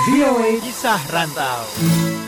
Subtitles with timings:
[0.00, 1.60] VOA Kisah Rantau.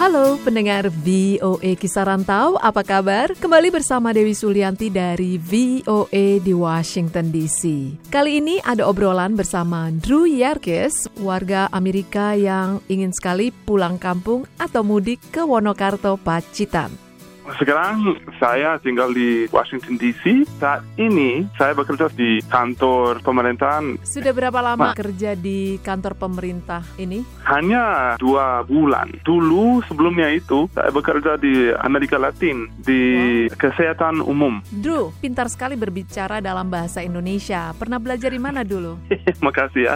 [0.00, 3.34] Halo pendengar VOA Kisah Rantau, apa kabar?
[3.36, 7.62] Kembali bersama Dewi Sulianti dari VOA di Washington DC.
[8.08, 14.80] Kali ini ada obrolan bersama Drew Yerkes, warga Amerika yang ingin sekali pulang kampung atau
[14.80, 17.07] mudik ke Wonokarto, Pacitan.
[17.56, 20.44] Sekarang saya tinggal di Washington DC.
[20.60, 23.96] Saat ini saya bekerja di kantor pemerintahan.
[24.04, 27.24] Sudah berapa lama Ma kerja di kantor pemerintah ini?
[27.48, 29.08] Hanya dua bulan.
[29.24, 33.00] Dulu sebelumnya itu saya bekerja di Amerika Latin di
[33.48, 33.56] wow.
[33.56, 34.60] kesehatan umum.
[34.68, 37.72] Drew, pintar sekali berbicara dalam bahasa Indonesia.
[37.72, 39.00] Pernah belajar di mana dulu?
[39.46, 39.94] Makasih ya.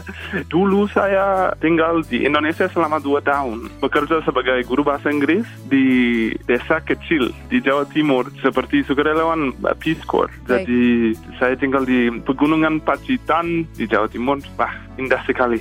[0.48, 3.68] Dulu saya tinggal di Indonesia selama dua tahun.
[3.82, 10.32] Bekerja sebagai guru bahasa Inggris di desa kecil di Jawa Timur seperti sukarelawan Peace Corps.
[10.46, 14.38] Jadi saya tinggal di pegunungan Pacitan di Jawa Timur.
[14.58, 15.58] Wah, indah sekali.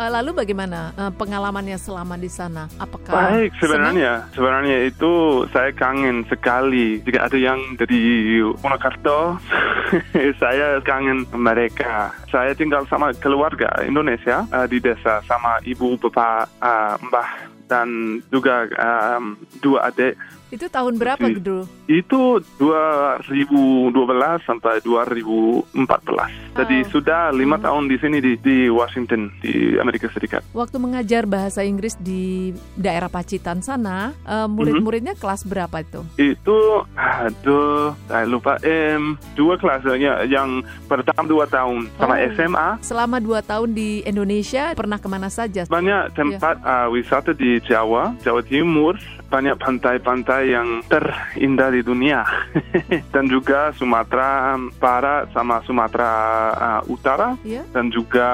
[0.00, 2.72] Lalu bagaimana uh, pengalamannya selama di sana?
[2.80, 4.24] Apakah baik sebenarnya?
[4.24, 4.32] Senang?
[4.32, 5.12] Sebenarnya itu
[5.52, 7.04] saya kangen sekali.
[7.04, 9.36] Jika ada yang dari Wonokarto,
[10.40, 12.16] saya kangen mereka.
[12.32, 17.30] Saya tinggal sama keluarga Indonesia uh, di desa sama ibu, bapak, uh, mbah
[17.68, 20.16] dan juga um, dua adik.
[20.50, 21.62] Itu tahun berapa gitu?
[21.86, 23.94] Itu 2012
[24.42, 25.70] sampai 2014.
[25.78, 26.26] Oh.
[26.58, 27.64] Jadi sudah lima hmm.
[27.64, 30.42] tahun di sini di, di Washington di Amerika Serikat.
[30.50, 35.22] Waktu mengajar bahasa Inggris di daerah Pacitan sana, uh, murid-muridnya hmm.
[35.22, 36.02] kelas berapa itu?
[36.18, 42.26] Itu aduh saya lupa em dua kelasnya yang pertama dua tahun sama oh.
[42.34, 42.68] SMA.
[42.82, 45.62] Selama dua tahun di Indonesia pernah ke mana saja?
[45.70, 46.86] Banyak tempat yeah.
[46.86, 48.98] uh, wisata di Jawa, Jawa Timur,
[49.30, 52.24] banyak pantai-pantai yang terindah di dunia.
[53.14, 56.12] dan juga Sumatera Barat sama Sumatera
[56.54, 57.64] uh, Utara, yeah.
[57.72, 58.28] dan juga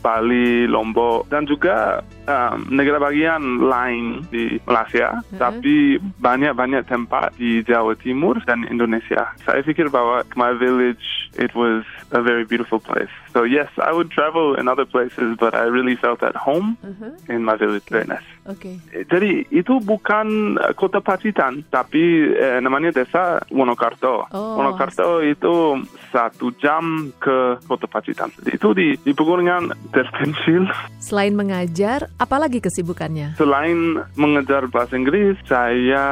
[0.00, 5.22] Bali, Lombok, dan juga um, negara bagian lain di Malaysia.
[5.22, 5.38] Uh-huh.
[5.38, 9.32] Tapi banyak-banyak tempat di Jawa Timur dan Indonesia.
[9.42, 11.82] Saya pikir bahwa my village, it was
[12.12, 13.10] a very beautiful place.
[13.32, 17.16] So yes, I would travel in other places, but I really felt at home uh-huh.
[17.32, 17.86] in my village.
[17.88, 18.04] Okay.
[18.04, 18.28] Very nice.
[18.42, 18.76] Okay.
[19.06, 24.28] Jadi itu bukan kota Pacitan, tapi eh, namanya desa Wonokarto.
[24.34, 24.58] Oh.
[24.58, 25.78] Wonokarto itu
[26.12, 28.28] satu jam ke kota Pacitan.
[28.44, 30.68] Itu di, di pegunungan terpencil.
[31.00, 33.36] Selain mengajar, apalagi kesibukannya?
[33.36, 36.04] Selain mengajar bahasa Inggris, saya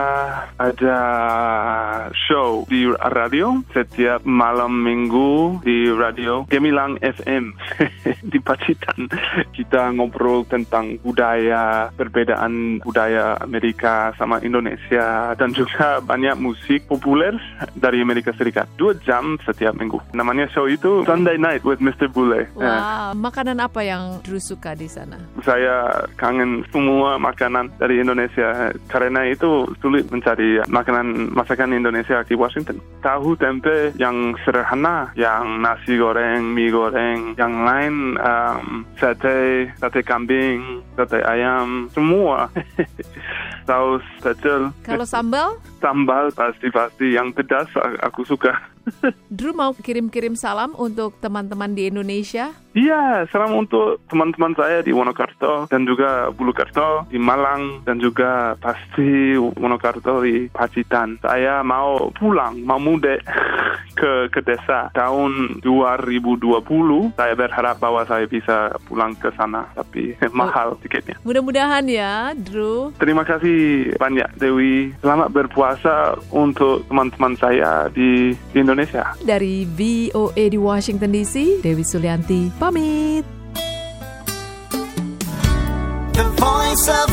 [0.60, 1.00] ada
[2.28, 7.52] show di radio setiap malam minggu di radio Gemilang FM
[8.32, 9.12] di Pacitan.
[9.52, 17.36] Kita ngobrol tentang budaya, perbedaan budaya Amerika sama Indonesia dan juga banyak musik populer
[17.76, 18.64] dari Amerika Serikat.
[18.80, 20.00] Dua jam setiap minggu.
[20.16, 22.08] Namanya show itu Sunday Night with Mr.
[22.08, 22.48] Bule.
[22.56, 22.76] Wow, ya.
[23.12, 25.20] makanan apa yang Drew suka di sana?
[25.44, 32.78] Saya kangen semua makanan dari Indonesia karena itu sulit mencari makanan masakan Indonesia di Washington.
[33.02, 40.84] Tahu tempe yang sederhana, yang nasi goreng, mie goreng, yang lain um, sate, sate kambing,
[40.94, 42.52] sate ayam, semua.
[43.68, 44.74] Saus pecel.
[44.82, 45.58] Kalau sambal?
[45.78, 47.70] Sambal pasti-pasti yang pedas
[48.02, 48.70] aku suka.
[49.36, 52.50] Drew mau kirim-kirim salam untuk teman-teman di Indonesia?
[52.70, 59.34] Iya, salam untuk teman-teman saya di Wonokarto dan juga Bulukarto di Malang dan juga pasti
[59.34, 61.18] Wonokarto di Pacitan.
[61.18, 63.22] Saya mau pulang, mau mudik
[64.00, 67.12] ke ke desa tahun 2020.
[67.20, 71.20] Saya berharap bahwa saya bisa pulang ke sana, tapi mahal tiketnya.
[71.20, 72.96] Mudah-mudahan ya, Drew.
[72.96, 74.96] Terima kasih banyak Dewi.
[75.04, 79.12] Selamat berpuasa untuk teman-teman saya di, di Indonesia.
[79.20, 83.28] Dari VOA di Washington DC, Dewi Sulianti pamit.
[86.16, 87.10] The Voice of